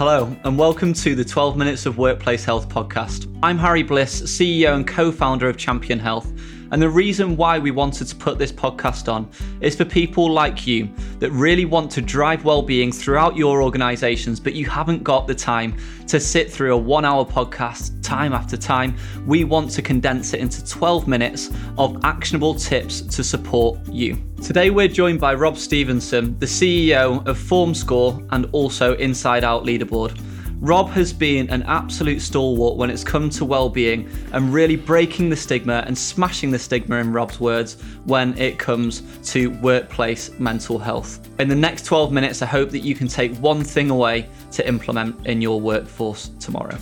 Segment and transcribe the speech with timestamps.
[0.00, 3.30] Hello, and welcome to the 12 Minutes of Workplace Health podcast.
[3.42, 6.32] I'm Harry Bliss, CEO and co founder of Champion Health.
[6.72, 9.28] And the reason why we wanted to put this podcast on
[9.60, 10.88] is for people like you
[11.18, 15.76] that really want to drive well-being throughout your organizations, but you haven't got the time
[16.06, 18.96] to sit through a one-hour podcast time after time.
[19.26, 24.16] We want to condense it into 12 minutes of actionable tips to support you.
[24.42, 30.18] Today we're joined by Rob Stephenson, the CEO of FormScore and also InsideOut LeaderBoard.
[30.60, 35.36] Rob has been an absolute stalwart when it's come to well-being and really breaking the
[35.36, 41.26] stigma and smashing the stigma in Rob's words when it comes to workplace mental health.
[41.40, 44.68] In the next 12 minutes, I hope that you can take one thing away to
[44.68, 46.76] implement in your workforce tomorrow.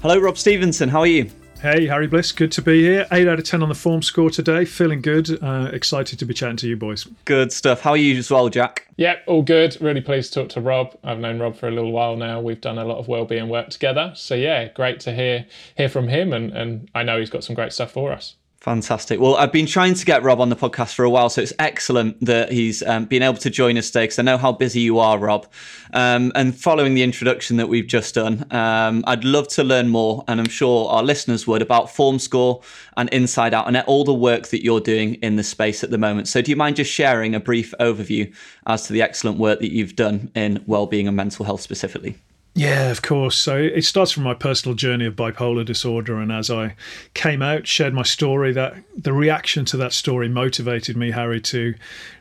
[0.00, 0.88] Hello, Rob Stephenson.
[0.88, 1.30] How are you?
[1.60, 3.04] Hey, Harry Bliss, good to be here.
[3.10, 4.64] 8 out of 10 on the FormScore today.
[4.64, 5.42] Feeling good.
[5.42, 7.08] Uh, excited to be chatting to you boys.
[7.24, 7.80] Good stuff.
[7.80, 8.86] How are you as well, Jack?
[8.96, 9.76] Yep, all good.
[9.80, 10.96] Really pleased to talk to Rob.
[11.02, 12.40] I've known Rob for a little while now.
[12.40, 14.12] We've done a lot of well-being work together.
[14.14, 17.56] So yeah, great to hear hear from him and, and I know he's got some
[17.56, 18.36] great stuff for us.
[18.68, 19.18] Fantastic.
[19.18, 21.54] Well, I've been trying to get Rob on the podcast for a while, so it's
[21.58, 24.80] excellent that he's um, been able to join us today because I know how busy
[24.80, 25.50] you are, Rob.
[25.94, 30.22] Um, and following the introduction that we've just done, um, I'd love to learn more,
[30.28, 32.62] and I'm sure our listeners would, about FormScore
[32.98, 36.28] and InsideOut and all the work that you're doing in the space at the moment.
[36.28, 38.30] So, do you mind just sharing a brief overview
[38.66, 42.18] as to the excellent work that you've done in well-being and mental health specifically?
[42.58, 43.36] Yeah, of course.
[43.36, 46.18] So it starts from my personal journey of bipolar disorder.
[46.18, 46.74] And as I
[47.14, 51.74] came out, shared my story, that the reaction to that story motivated me, Harry, to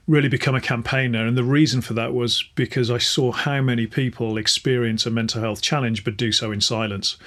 [0.05, 1.25] really become a campaigner.
[1.25, 5.41] And the reason for that was because I saw how many people experience a mental
[5.41, 7.17] health challenge but do so in silence.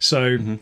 [0.00, 0.56] So mm-hmm.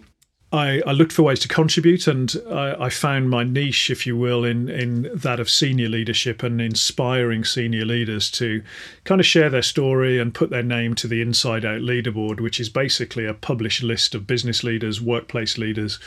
[0.54, 4.16] I, I, looked for ways to contribute, and I, I, found my niche, if you
[4.16, 8.62] will, in in that of senior leadership and inspiring senior leaders to
[9.02, 12.68] kind of share their story and put their name to the InsideOut LeaderBoard, which is
[12.68, 15.98] basically a published list of business leaders, workplace leaders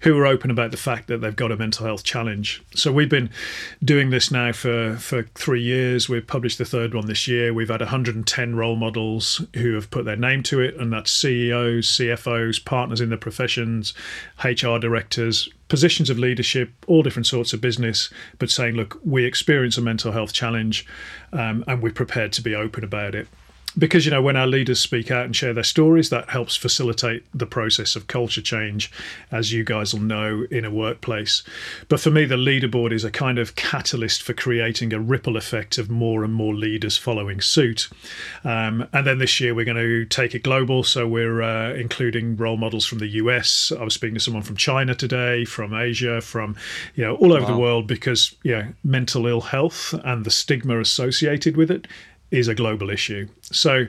[0.00, 2.62] who are open about the fact that they've got a mental health challenge.
[2.74, 3.30] So we've been
[3.82, 6.08] doing this now for, for three years.
[6.08, 7.52] We've published the third one this year.
[7.54, 11.88] We've had 110 role models who have put their name to it, and that's CEOs,
[11.88, 13.94] CFOs, partners in the professions,
[14.44, 19.76] HR directors, positions of leadership, all different sorts of business, but saying, look, we experience
[19.76, 20.86] a mental health challenge
[21.32, 23.26] um, and we're prepared to be open about it
[23.78, 27.24] because you know when our leaders speak out and share their stories that helps facilitate
[27.34, 28.90] the process of culture change
[29.30, 31.42] as you guys will know in a workplace.
[31.88, 35.78] But for me the leaderboard is a kind of catalyst for creating a ripple effect
[35.78, 37.88] of more and more leaders following suit.
[38.44, 40.82] Um, and then this year we're going to take it global.
[40.82, 44.56] So we're uh, including role models from the us i was speaking to someone from
[44.56, 46.56] china today from asia from
[46.94, 47.52] you know all over wow.
[47.52, 51.86] the world because you know mental ill health and the stigma associated with it
[52.30, 53.28] is a global issue.
[53.42, 53.86] So,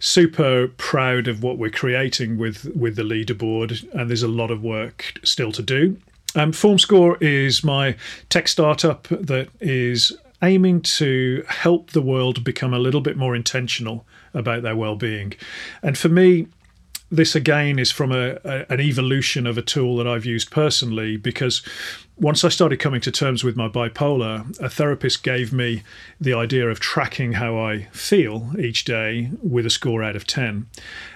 [0.00, 4.62] super proud of what we're creating with with the leaderboard, and there's a lot of
[4.62, 5.96] work still to do.
[6.34, 7.96] Um, FormScore is my
[8.28, 14.06] tech startup that is aiming to help the world become a little bit more intentional
[14.34, 15.32] about their well-being.
[15.82, 16.46] And for me,
[17.16, 21.16] this again is from a, a, an evolution of a tool that I've used personally
[21.16, 21.62] because
[22.18, 25.82] once I started coming to terms with my bipolar, a therapist gave me
[26.20, 30.66] the idea of tracking how I feel each day with a score out of 10.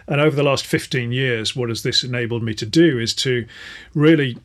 [0.06, 3.46] And over the last 15 years, what has this enabled me to do is to
[3.94, 4.36] really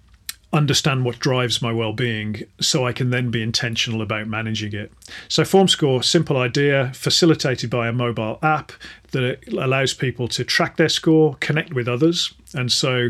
[0.55, 4.91] understand what drives my well-being so I can then be intentional about managing it.
[5.27, 8.71] So FormScore, simple idea, facilitated by a mobile app
[9.11, 13.09] that allows people to track their score, connect with others, and so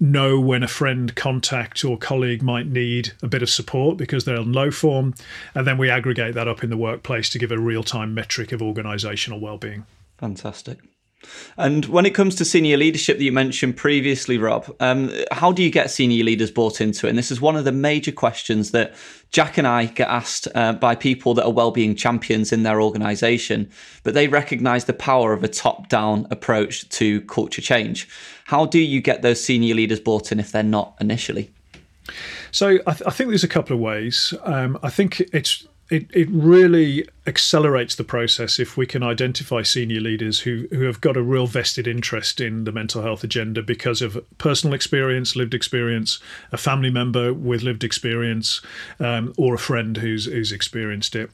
[0.00, 4.36] know when a friend, contact, or colleague might need a bit of support because they're
[4.36, 5.12] in low form,
[5.54, 8.62] and then we aggregate that up in the workplace to give a real-time metric of
[8.62, 9.84] organizational well-being.
[10.18, 10.78] Fantastic.
[11.56, 15.62] And when it comes to senior leadership that you mentioned previously, Rob, um, how do
[15.62, 17.10] you get senior leaders bought into it?
[17.10, 18.94] And this is one of the major questions that
[19.30, 23.70] Jack and I get asked uh, by people that are well-being champions in their organisation,
[24.04, 28.08] but they recognise the power of a top-down approach to culture change.
[28.44, 31.50] How do you get those senior leaders bought in if they're not initially?
[32.52, 34.32] So I, th- I think there's a couple of ways.
[34.44, 40.00] Um, I think it's it, it really accelerates the process if we can identify senior
[40.00, 44.00] leaders who, who have got a real vested interest in the mental health agenda because
[44.00, 46.18] of personal experience, lived experience,
[46.52, 48.60] a family member with lived experience,
[49.00, 51.30] um, or a friend who's who's experienced it.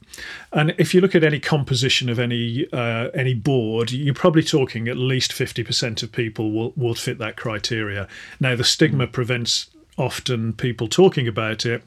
[0.51, 4.87] And if you look at any composition of any uh, any board, you're probably talking
[4.87, 8.07] at least fifty percent of people will will fit that criteria.
[8.39, 11.83] Now the stigma prevents often people talking about it.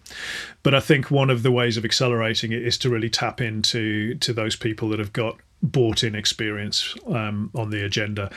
[0.63, 4.15] But I think one of the ways of accelerating it is to really tap into
[4.17, 8.31] to those people that have got bought in experience um, on the agenda.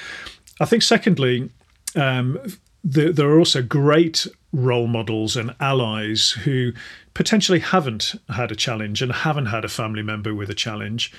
[0.59, 1.49] I think, secondly,
[1.95, 2.39] um,
[2.83, 6.73] the, there are also great role models and allies who
[7.13, 11.11] potentially haven't had a challenge and haven't had a family member with a challenge,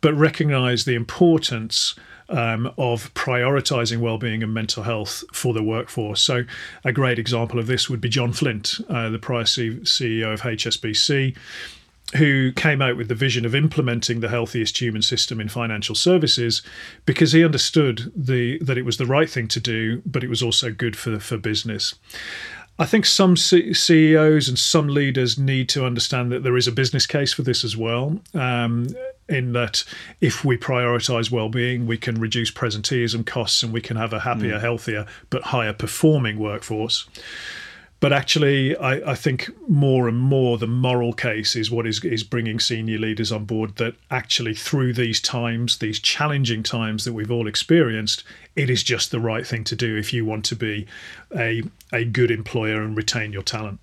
[0.00, 1.94] but recognize the importance
[2.28, 6.22] um, of prioritizing well-being and mental health for the workforce.
[6.22, 6.44] So,
[6.84, 10.42] a great example of this would be John Flint, uh, the prior C- CEO of
[10.42, 11.36] HSBC,
[12.16, 16.62] who came out with the vision of implementing the healthiest human system in financial services
[17.06, 20.42] because he understood the that it was the right thing to do, but it was
[20.42, 21.94] also good for for business.
[22.80, 26.72] I think some C- CEOs and some leaders need to understand that there is a
[26.72, 28.18] business case for this as well.
[28.32, 28.88] Um,
[29.28, 29.84] in that,
[30.22, 34.56] if we prioritize well-being, we can reduce presenteeism costs and we can have a happier,
[34.56, 34.60] mm.
[34.62, 37.06] healthier, but higher performing workforce.
[38.00, 42.24] But actually, I, I, think more and more the moral case is what is, is
[42.24, 47.30] bringing senior leaders on board that actually, through these times, these challenging times that we've
[47.30, 48.24] all experienced,
[48.56, 50.86] it is just the right thing to do if you want to be
[51.36, 51.62] a,
[51.92, 53.78] a good employer and retain your talent.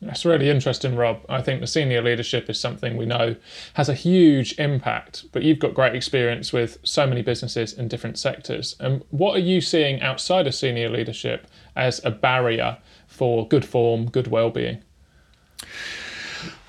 [0.00, 1.22] That's really interesting, Rob.
[1.28, 3.34] I think the senior leadership is something we know
[3.74, 8.16] has a huge impact, but you've got great experience with so many businesses in different
[8.16, 8.76] sectors.
[8.78, 12.78] And what are you seeing outside of senior leadership as a barrier
[13.08, 14.82] for good form, good well-being?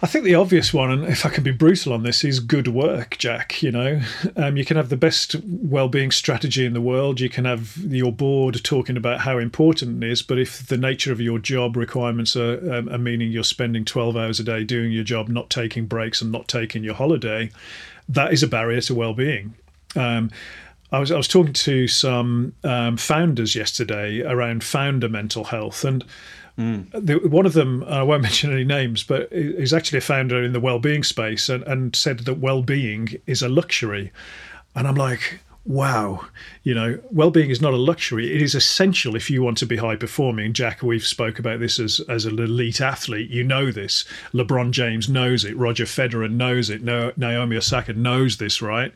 [0.01, 2.69] I think the obvious one, and if I can be brutal on this, is good
[2.69, 3.61] work, Jack.
[3.61, 4.01] You know,
[4.37, 7.19] um, you can have the best well-being strategy in the world.
[7.19, 11.11] You can have your board talking about how important it is, but if the nature
[11.11, 14.93] of your job requirements are, um, are meaning you're spending 12 hours a day doing
[14.93, 17.51] your job, not taking breaks and not taking your holiday,
[18.07, 19.53] that is a barrier to well-being.
[19.97, 20.31] Um,
[20.91, 26.03] I was I was talking to some um, founders yesterday around founder mental health, and
[26.59, 26.91] Mm.
[26.91, 30.53] The, one of them, I won't mention any names, but is actually a founder in
[30.53, 34.11] the well-being space, and, and said that well-being is a luxury,
[34.75, 36.25] and I'm like, wow,
[36.63, 38.33] you know, well-being is not a luxury.
[38.33, 40.51] It is essential if you want to be high performing.
[40.51, 43.29] Jack, we've spoke about this as as an elite athlete.
[43.29, 44.03] You know this.
[44.33, 45.55] LeBron James knows it.
[45.55, 46.81] Roger Federer knows it.
[46.83, 48.93] Naomi Osaka knows this, right?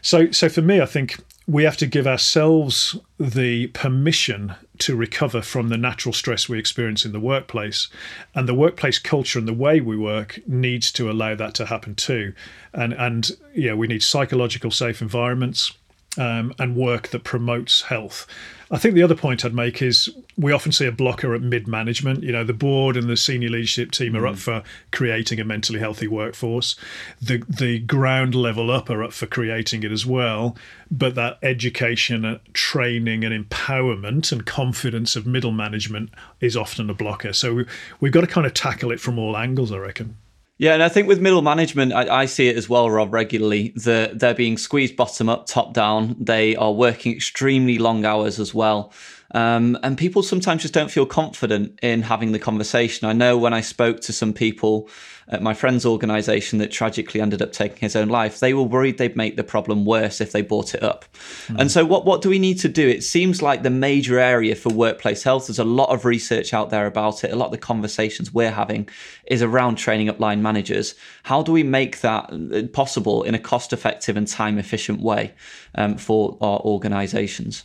[0.00, 1.16] So, so for me, I think
[1.48, 7.04] we have to give ourselves the permission to recover from the natural stress we experience
[7.04, 7.88] in the workplace.
[8.34, 11.94] And the workplace culture and the way we work needs to allow that to happen
[11.94, 12.32] too.
[12.72, 15.72] And, and yeah, we need psychological safe environments
[16.16, 18.26] um, and work that promotes health.
[18.68, 21.68] I think the other point I'd make is we often see a blocker at mid
[21.68, 22.24] management.
[22.24, 24.30] You know, the board and the senior leadership team are mm.
[24.30, 26.74] up for creating a mentally healthy workforce.
[27.22, 30.56] The the ground level up are up for creating it as well.
[30.90, 36.10] But that education, uh, training, and empowerment and confidence of middle management
[36.40, 37.32] is often a blocker.
[37.32, 37.66] So we,
[38.00, 40.16] we've got to kind of tackle it from all angles, I reckon.
[40.58, 43.74] Yeah, and I think with middle management, I, I, see it as well, Rob, regularly.
[43.76, 46.16] The, they're being squeezed bottom up, top down.
[46.18, 48.90] They are working extremely long hours as well.
[49.32, 53.08] Um, and people sometimes just don't feel confident in having the conversation.
[53.08, 54.88] I know when I spoke to some people
[55.28, 58.98] at my friend's organization that tragically ended up taking his own life, they were worried
[58.98, 61.04] they'd make the problem worse if they brought it up.
[61.48, 61.60] Mm.
[61.60, 62.88] And so, what, what do we need to do?
[62.88, 66.70] It seems like the major area for workplace health, there's a lot of research out
[66.70, 67.32] there about it.
[67.32, 68.88] A lot of the conversations we're having
[69.26, 70.94] is around training up line managers.
[71.24, 75.34] How do we make that uh, possible in a cost effective and time efficient way
[75.74, 77.64] um, for our organizations?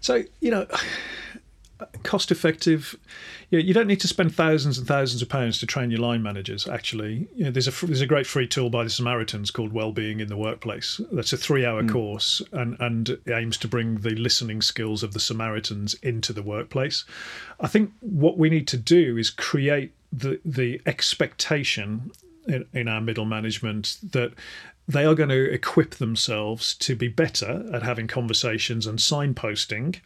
[0.00, 0.66] So, you know,
[2.02, 2.96] cost effective.
[3.50, 6.00] You, know, you don't need to spend thousands and thousands of pounds to train your
[6.00, 6.66] line managers.
[6.66, 10.20] Actually, you know, there's a there's a great free tool by the Samaritans called Wellbeing
[10.20, 11.00] in the Workplace.
[11.12, 11.90] That's a three hour mm.
[11.90, 17.04] course and and aims to bring the listening skills of the Samaritans into the workplace.
[17.60, 22.12] I think what we need to do is create the the expectation
[22.46, 24.32] in, in our middle management that
[24.86, 30.00] they are going to equip themselves to be better at having conversations and signposting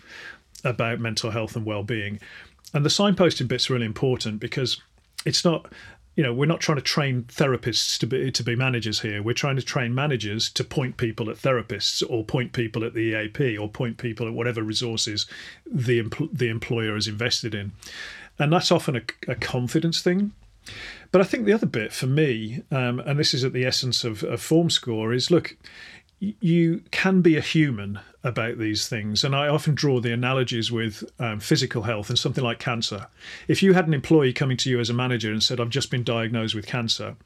[0.64, 2.20] about mental health and well-being.
[2.72, 4.80] And the signposting bit's are really important because
[5.24, 5.72] it's not
[6.14, 9.22] you know we're not trying to train therapists to be to be managers here.
[9.22, 13.14] We're trying to train managers to point people at therapists or point people at the
[13.14, 15.26] EAP or point people at whatever resources
[15.64, 17.72] the the employer is invested in.
[18.38, 20.32] And that's often a, a confidence thing
[21.10, 24.04] but I think the other bit for me, um, and this is at the essence
[24.04, 25.56] of, of FormScore, is look,
[26.20, 29.22] you can be a human about these things.
[29.22, 33.06] And I often draw the analogies with um, physical health and something like cancer.
[33.46, 35.90] If you had an employee coming to you as a manager and said, I've just
[35.90, 37.16] been diagnosed with cancer,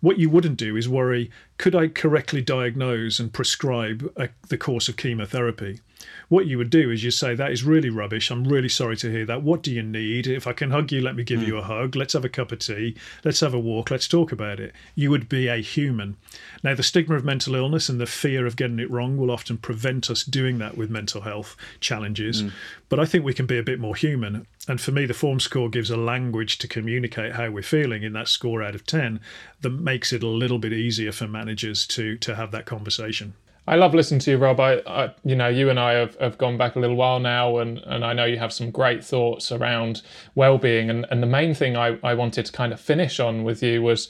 [0.00, 4.88] what you wouldn't do is worry, could I correctly diagnose and prescribe a, the course
[4.88, 5.80] of chemotherapy?
[6.28, 8.30] What you would do is you say that is really rubbish.
[8.30, 9.42] I'm really sorry to hear that.
[9.42, 10.26] What do you need?
[10.26, 11.46] If i can hug you let me give mm.
[11.46, 11.96] you a hug.
[11.96, 12.96] Let's have a cup of tea.
[13.24, 13.90] Let's have a walk.
[13.90, 14.72] Let's talk about it.
[14.94, 16.16] You would be a human.
[16.62, 19.58] Now the stigma of mental illness and the fear of getting it wrong will often
[19.58, 22.52] prevent us doing that with mental health challenges mm.
[22.88, 24.46] but i think we can be a bit more human.
[24.66, 28.28] And for me the FormScore gives a language to communicate how we're feeling in that
[28.28, 29.20] score out of 10
[29.62, 33.34] that makes it a little bit easier for managers to to have that conversation
[33.68, 34.60] I love listening to you, Rob.
[34.60, 37.58] I, I, you know, you and I have, have gone back a little while now,
[37.58, 40.00] and, and I know you have some great thoughts around
[40.34, 40.88] well-being.
[40.88, 43.82] And, and the main thing I, I wanted to kind of finish on with you
[43.82, 44.08] was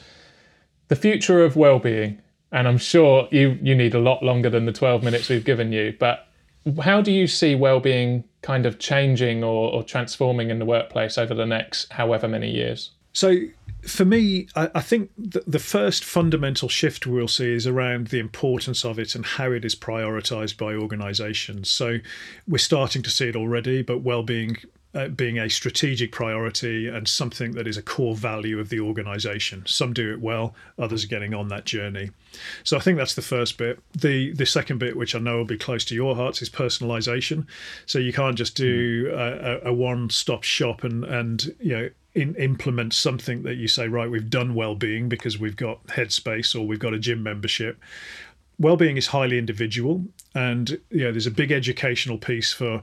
[0.87, 2.23] the future of well-being.
[2.53, 5.73] And I'm sure you you need a lot longer than the 12 minutes we've given
[5.73, 5.93] you.
[5.99, 6.29] But
[6.81, 11.35] how do you see well-being kind of changing or, or transforming in the workplace over
[11.35, 12.93] the next however many years?
[13.13, 13.47] So
[13.83, 18.19] for me, I, I think the, the, first fundamental shift we'll see is around the
[18.19, 21.71] importance of it and how it is prioritized by organizations.
[21.71, 21.99] So
[22.47, 24.57] we're starting to see it already, but well-being
[24.95, 29.63] uh, being a strategic priority and something that is a core value of the organization.
[29.67, 32.11] Some do it well, others are getting on that journey.
[32.65, 33.79] So I think that's the first bit.
[33.93, 37.47] The the second bit, which I know will be close to your hearts, is personalization.
[37.85, 42.93] So you can't just do a, a one-stop shop and and you know in, implement
[42.93, 46.95] something that you say, right, we've done well-being because we've got Headspace or we've got
[46.95, 47.79] a gym membership.
[48.59, 52.83] Well-being is highly individual, and you know, there's a big educational piece for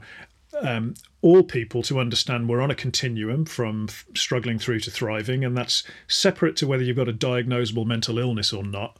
[0.62, 5.56] um, all people to understand we're on a continuum from struggling through to thriving, and
[5.56, 8.98] that's separate to whether you've got a diagnosable mental illness or not.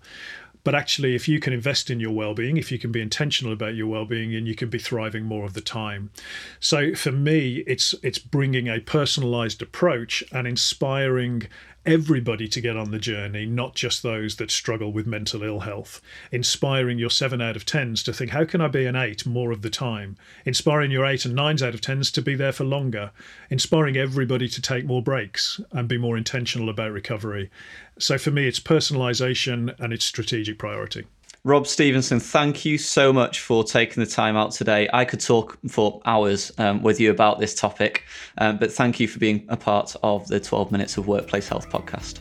[0.67, 3.77] But actually, if you can invest in your well-being, if you can be intentional about
[3.77, 6.11] your well-being, and you can be thriving more of the time.
[6.59, 11.45] So for me, it's it's bringing a personalized approach and inspiring
[11.87, 16.01] everybody to get on the journey, not just those that struggle with mental ill health.
[16.33, 19.53] Inspiring your seven out of tens to think, how can I be an eight more
[19.53, 20.17] of the time?
[20.45, 23.13] Inspiring your eight and nines out of tens to be there for longer.
[23.51, 27.51] Inspiring everybody to take more breaks and be more intentional about recovery.
[27.99, 31.07] So for me, it's personalization and it's strategic priority.
[31.47, 34.89] Rob Stephenson, thank you so much for taking the time out today.
[34.93, 38.03] I could talk for hours um, with you about this topic,
[38.39, 41.71] um, but thank you for being a part of the 12 Minutes of Workplace Health
[41.71, 42.19] podcast.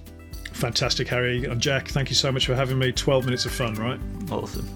[0.53, 1.43] Fantastic, Harry.
[1.45, 2.91] And Jack, thank you so much for having me.
[2.91, 3.99] 12 minutes of fun, right?
[4.29, 4.69] Awesome.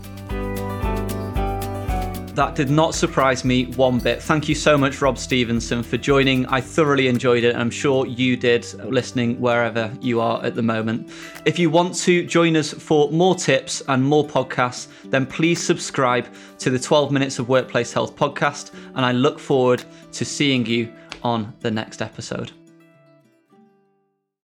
[2.39, 4.23] That did not surprise me one bit.
[4.23, 6.45] Thank you so much, Rob Stephenson, for joining.
[6.45, 10.61] I thoroughly enjoyed it, and I'm sure you did listening wherever you are at the
[10.61, 11.11] moment.
[11.43, 16.33] If you want to join us for more tips and more podcasts, then please subscribe
[16.59, 20.93] to the 12 Minutes of Workplace Health podcast, and I look forward to seeing you
[21.23, 22.53] on the next episode.